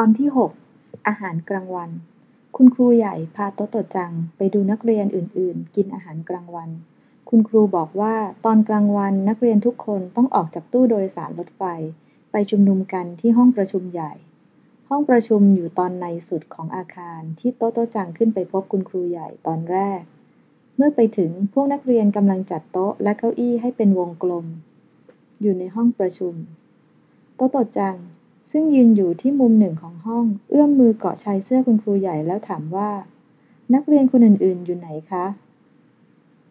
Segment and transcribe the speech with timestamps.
[0.00, 0.30] ตอนที่
[0.68, 1.90] 6 อาหารกลางวัน
[2.56, 6.70] คุณครูใหญ่พาโตโตจังไปดูนักเรียนอื่น ๆ กินอาหารกลางวัน
[7.28, 8.14] คุณครูบอกว่า
[8.44, 11.62] ตอนกลางวันนักเรียนทุกคนต้องออกจากตู้โดยสารรถไฟ
[12.30, 14.12] ไปชุมนุมกันที่ห้องประชุมใหญ่
[14.88, 20.00] ห้องประชุมอยู่ตอนในสุดของอาคารที่โตโตจังขึ้นไปพบคุณครูใหญ่ตอนแรก
[20.76, 24.46] เมื่อไปถึงพวกนักเรียนกำลังจัดโต๊ะและเก้าอี้ให้เป็นวงกลม
[25.40, 26.34] อยู่ในห้องประชุม
[27.34, 27.96] โตโตจัง
[28.50, 32.90] ซึ่งยืนอยู่ที่มุมหนึ่งของห้อง เอื้อมมือเกาะชายเสื้อคุณครูใหญ่แล้วถามว่า
[33.74, 35.24] นักเรียนคนอื่น ๆ อยู่ไหนคะ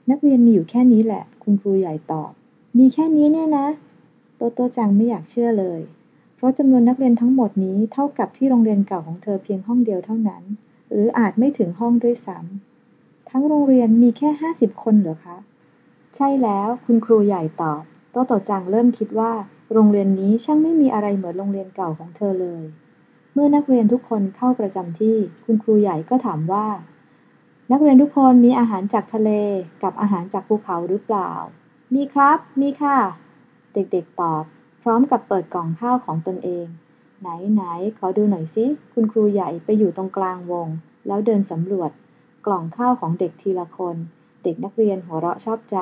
[0.10, 2.32] นักเรียนมีอยู่แค่นี้แหละ คุณครูใหญ่ตอบ
[2.78, 3.68] มีแค่นี้เนี่ยนะ
[4.36, 5.80] โตโตจังไม่อยากเชื่อเลย
[6.36, 10.44] เพราะจำนวนนักเรียนทั้งหมดนี้เท่ากับที่โรงเรียนเก่าของเธอเพียงห้องเดียวเท่านั้น
[10.90, 15.38] หรืออาจไม่ถึงห้องด้วยซ้ำทั้งโรงเรียนมีแค่ห้าสิบคนเหรอคะ
[16.16, 19.32] ใช่แล้ว คุณครูใหญ่ตอบ โตโตจังเริ่มคิดว่า
[19.74, 22.64] โรงเรียนนี้ช่างไม่มีอะไรเหมือนโรงเรียนเก่าของเธอเลย
[23.34, 26.68] เมื่อนักเรียนทุกคนเข้าประจำที่ คุณครูใหญ่ก็ถามว่า
[27.72, 29.32] นักเรียนทุกคนมีอาหารจากทะเล
[29.84, 31.32] กับอาหารจากภูเขาหรือเปล่า
[31.94, 32.98] มีครับ มีค่ะ
[33.74, 34.44] เด็กๆตอบ
[34.82, 36.66] พร้อมกับเปิดกล่องข้าวของตนเอง
[37.22, 37.64] ไหนไหน
[37.98, 40.68] ขอดูหน่อยสิ คุณครูใหญ่ไปอยู่ตรงกลางวง
[41.08, 41.92] แล้วเดินสำรวจ
[42.46, 43.96] กล่องข้าวของเด็กทีละคน
[44.44, 45.78] เด็กนักเรียนหัวเราะชอบใจ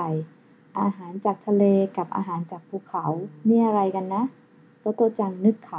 [0.80, 1.64] อาหารจากทะเล
[1.98, 3.06] กับอาหารจากภูเขา
[3.48, 4.24] นี่อะไรกันนะ
[4.80, 5.72] โตโตจังนึกข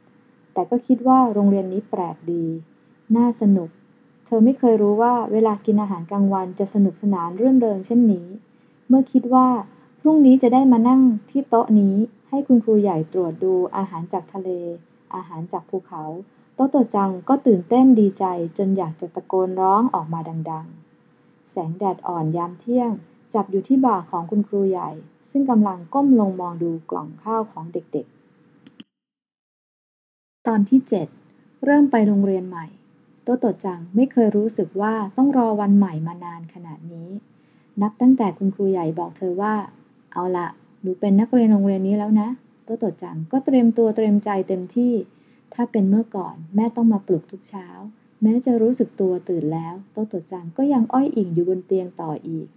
[0.00, 2.44] ำ แต่ก็คิดว่าโรงเรียนนี้แปลกดี
[3.16, 3.70] น่าสนุก
[4.26, 8.26] เธอไม่เคยรู้ว่าเวลากินอาหารกลางวันจะสนุกสนานเรื่นเริงเช่นนี้
[8.88, 9.46] เมื่อคิดว่า
[10.00, 11.94] พรุ่งนี้จะได้มานั่งที่โต๊ะนี้
[12.28, 14.48] ให้คุณครูใหญ่ตรวจดูอาหารจากทะเล
[15.14, 16.02] อาหารจากภูเขา
[16.54, 18.24] โตโตจังก็ตื่นเต้นดีใจ
[18.58, 20.66] จนอยากจะตะโกนร้องออกมาดัง
[21.08, 22.92] ๆ แสงแดดอ่อนยามเที่ยง
[23.34, 24.90] จับอยู่ที่บ่าของคุณครูใหญ่
[25.30, 30.80] ซึ่งกำลังก้มลงมองดูกล่องข้าวของเด็กๆ ตอนที่
[31.22, 32.66] 7 เริ่มไปโรงเรียนใหม่
[33.22, 37.08] โตโตจังไม่เคยรู้สึกว่าต้องรอวันใหม่มานานขนาดนี้
[37.82, 39.54] นับตั้งแต่คุณครูใหญ่บอกเธอว่า
[40.12, 40.48] เอาละ
[40.80, 42.28] หนูเป็นนักเรียนโรงเรียนนี้แล้วนะ
[42.64, 44.92] โตโตจังก็เตรียมตัวเตรียมใจเต็มที่
[45.54, 47.68] ถ้าเป็นเมื่อก่อนแม่ต้องมาปลุกทุกเช้า
[48.22, 52.48] แม้จะรู้สึกตัวตื่นแล้ว โตโตจังก็ยังอ้อยอิงอยู่บนเตียงต่ออีก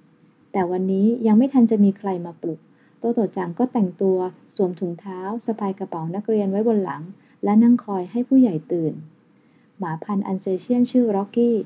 [0.57, 2.59] แต่วันนี้ยังไม่ทันจะมีใครมาปลุก
[3.00, 4.18] โตโตจังก็แต่งตัว
[4.56, 7.03] สวมถุงเท้าสะพายกระเป๋านักเรียนไว้บนหลัง
[7.44, 8.94] และนั่งคอยให้ผู้ใหญ่ตื่น
[9.79, 11.57] หมาพันธุ์อันเซเชียนชื่อร็อกกี้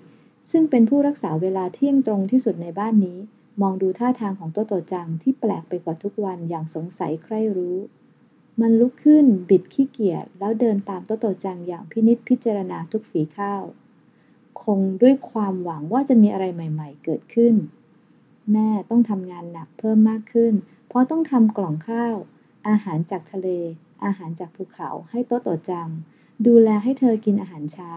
[0.52, 3.18] ซึ่งเป็นผู้รักษาเวลาเที่ยงตรงที่สุดในบ้านนี้
[3.62, 7.78] มองดูท่าทางของโตโตจังที่แปลกไปกว่าทุกวันอย่างสงสัยใคร่รู้
[8.62, 13.64] มันลุกขึ้น บิดขี้เกียจแล้วเดินตามโตโตจังอย่างพินิจพิจารณาทุกฝีก้าว
[14.62, 17.56] คงด้วยความหวังว่าจะมีอะไรใหม่ ๆ เกิดขึ้น
[18.54, 20.54] แม่ต้องทำงานหนักเพิ่มมากขึ้น
[20.88, 22.16] เพราะต้องทำกล่องข้าว
[22.68, 23.48] อาหารจากทะเล
[24.06, 25.90] อาหารจากภูเขาให้โต๊ะโตจัง
[26.48, 27.94] ดูแลให้เธอกินอาหารเช้า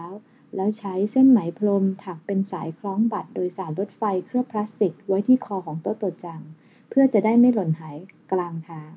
[0.55, 6.41] แล้วใช้เส้นไหมพรมถักเป็นสายคล้องบัตรโดยสารรถไฟเคลือบพลาสติกไว้ที่คอของโต๊ะโตจัง
[6.89, 7.97] เพื่อจะได้ไม่หล่นหาย
[8.31, 8.93] กลางทาง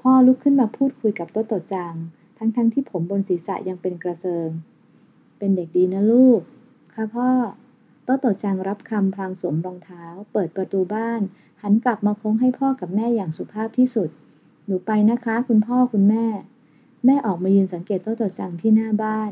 [0.00, 1.94] พ่อลุกขึ้นมาพูดคุยกับโต๊ะโตจัง
[2.38, 4.48] ทั้งๆทที่ผมบนศีรษะยังเป็นกระเซิง
[5.38, 6.40] เป็นเด็กดีนะลูก
[6.94, 7.28] ค่ะพ่อ
[8.08, 11.20] โตโตจังรับคำพลางสวมรองเท้า เปิดประตูบ้าน
[11.62, 14.10] หันกลับมาโค้งให้พ่อกับแม่อย่างสุภาพที่สุด
[14.66, 16.26] หนูไปนะคะ คุณพ่อคุณแม่
[17.04, 19.30] แม่ออกมายืนสังเกตโตโตจังที่หน้าบ้าน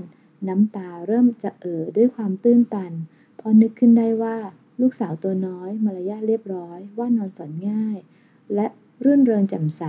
[0.48, 2.92] น้ำตาเริ่มจะเอ่อด้วยความตื้นตัน
[3.40, 4.36] พอนึกขึ้นได้ว่า
[4.80, 7.96] ลูกสาวตัวน้อย มารยาทเรียบร้อย ว่านอนสอนง่าย
[8.54, 8.66] และ
[9.04, 9.82] รื่นเริงแจ่มใส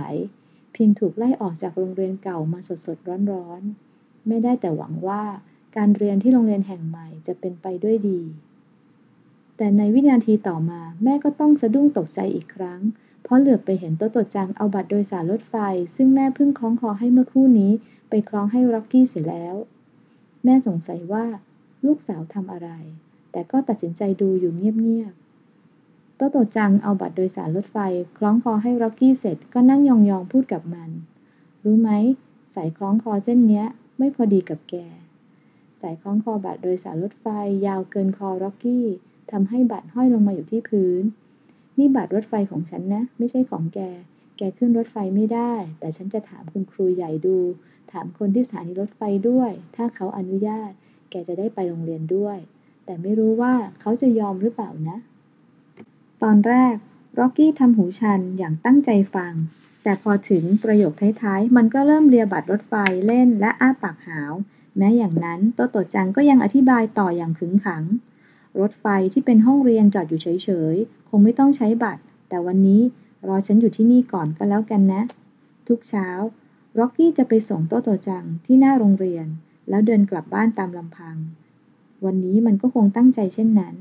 [0.72, 3.62] เพียงถูกไล่ออกจากโรงเรียนเก่ามาสดสดร้อนร้อน
[4.28, 5.22] ไม่ได้แต่หวังว่า
[5.76, 8.22] การเรียนที่โรงเรียนแห่งใหม่จะเป็นไปด้วยดี
[9.56, 12.80] แต่ในวินาทีต่อมาแม่ก็ต้องสะดุ้งตกใจอีกครั้ง
[13.22, 15.56] เพราะเหลือบไปเห็นโตโตจังเอาบัตรโดยสารรถไฟ
[15.96, 17.72] ซึ่งแม่เพิ่งคล้องคอให้เมื่อคู่นี้
[18.08, 19.54] ไปคล้องให้ร็อกกี้เสร็จแล้ว
[20.44, 21.24] แม่สงสัยว่า
[21.86, 22.68] ลูกสาวทำอะไร
[23.32, 27.78] แต่ก็ตัดสินใจดูอยู่เงียบๆโตโตจังเอาบัตรโดยสารรถไฟ
[28.18, 30.90] คล้องคอให้ร็อกกี้เสร็จก็นั่งยองๆพูดกับมัน
[31.64, 31.90] รู้ไหม
[32.56, 33.66] สายคล้องคอเส้นเนี้ย
[33.98, 34.74] ไม่พอดีกับแก
[35.82, 37.26] สายคล้องคอบัตรโดยสารรถไฟ
[37.66, 38.86] ยาวเกินคอร็อกกี้
[39.32, 41.02] ทำให้บัตรห้อยลงมาอยู่ที่พื้น
[41.78, 43.80] นี่บัตรรถไฟของฉันนะ ไม่ใช่ของแก
[44.38, 47.38] แกขึ้นรถไฟไม่ได้ แต่ฉันจะถามคุณครูใหญ่ดู
[47.92, 50.70] ถามคนที่สถานีรถไฟด้วย ถ้าเขาอนุญาต
[51.10, 52.38] แกจะได้ไปโรงเรียนด้วย
[52.84, 54.98] แต่ไม่รู้ว่าเขาจะยอมหรือเปล่านะ
[56.22, 56.76] ตอนแรก
[57.18, 59.32] ร็อกกี้ทำหูชันอย่างตั้งใจฟัง
[59.82, 62.74] แต่พอถึงประโยคท้ายๆ มันก็เริ่มเลียบัตรรถไฟ
[63.06, 64.32] เล่นและอ้าปากหาว
[64.76, 67.82] แม้อย่างนั้นโตโตจังก็ยังอธิบายต่ออย่างขึงขัง
[68.60, 70.28] รถไฟที่เป็นห้องเรียนจอดอยู่เฉ
[70.74, 72.82] ยๆ คงไม่ต้องใช้บัตร แต่วันนี้
[73.28, 75.02] รอฉันอยู่ที่นี่ก่อนก็แล้วกันนะ
[75.68, 76.08] ทุกเช้า
[76.78, 79.26] ร็อกกี้จะไปส่งโตโตจังที่หน้าโรงเรียน
[79.68, 81.16] แล้วแล้วเดินกลับบ้านตามลำพัง
[82.04, 83.74] วันนี้มันก็คงตั้งใจเช่นนั้น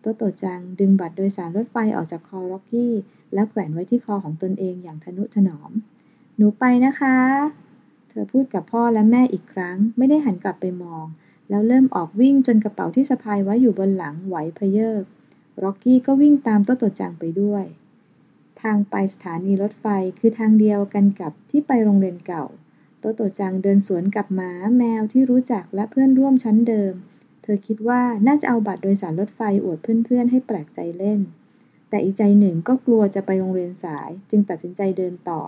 [0.00, 2.92] โตโตจังดึงบัตรโดยสารรถไฟออกจากคอร็อกกี้
[3.34, 5.70] แล้วแขวนไว้ที่คอของตนเองอย่างทะนุถนอม
[6.36, 7.16] หนูไปนะคะ
[8.08, 11.04] เธอพูดกับพ่อและแม่อีกครั้ง ไม่ได้หันกลับไปมอง
[11.50, 15.04] แล้วเริ่มออกวิ่งจนกระเป๋าที่สะพายไว้อยู่บนหลังไหวพะเยิบ
[15.62, 17.64] ร็อกกี้ก็วิ่งตามโตโตจังไปด้วย
[18.62, 19.86] ทางไปสถานีรถไฟ
[20.18, 22.44] คือทางเดียวกันกับที่ไปโรงเรียนเก่า
[23.00, 26.94] โตโตจังเดินสวนกับหมาแมวที่รู้จักและเพื่อนร่วมชั้นเดิม
[27.42, 31.20] เธอคิดว่าน่าจะเอาบัตรโดยสารรถไฟอวดเพื่อนๆ ให้แปลกใจเล่น
[31.88, 35.42] แต่อีกใจหนึ่งก็กลัวจะไปโรงเรียนสาย จึงตัดสินใจเดินต่อ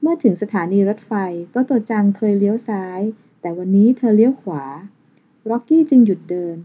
[0.00, 1.12] เมื่อถึงสถานีรถไฟ
[1.50, 3.00] โตโตจังเคยเลี้ยวซ้าย
[3.42, 4.64] แต่วันนี้เธอเลี้ยวขวา
[5.50, 6.56] ร็อกกี้จึงหยุดเดิน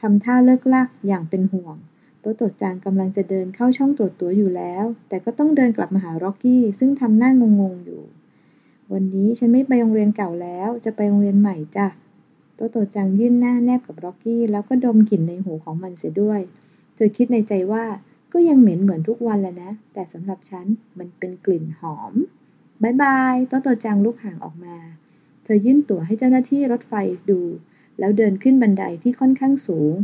[0.00, 1.76] ทำท่าเลิ่กลั่กอย่างเป็นห่วง
[2.20, 8.02] โตโตจังกำลังจะเดินเข้าช่องตรวจตั๋วอยู่แล้ว แต่ก็ต้องเดินกลับมาหาร็อกกี้ ซึ่งทำหน้างงงอยู่
[8.92, 11.86] วันนี้ฉันไม่ไปโรงเรียนเก่าแล้ว จะไปโรงเรียนใหม่จ้ะ
[12.54, 16.40] โตโตจังยื่นหน้าแนบกับร็อกกี้แล้วก็ดมกลิ่นในหูของมันเสียด้วย
[16.94, 17.84] เธอคิดในใจว่า
[18.32, 20.66] ก็ยังเหม็นเหมือนทุกวันแหละนะ แต่สำหรับฉัน
[20.98, 22.12] มันเป็นกลิ่นหอม
[22.82, 24.76] บ๊ายบายโตโตจังลุกห่างออกมา
[25.52, 26.94] อยื่นตั๋วให้เจ้าหน้าที่รถไฟ
[27.30, 27.40] ดู
[27.98, 29.94] แล้วเดินขึ้นบันไดที่ค่อนข้างสูง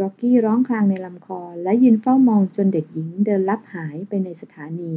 [0.00, 4.92] ร็อกกี้ร้องครางในลำคอ และยืนเฝ้ามองจนเด็กหญิงเดินลับหายไปในสถานี